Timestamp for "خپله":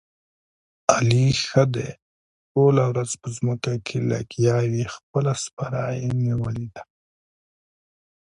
4.95-5.33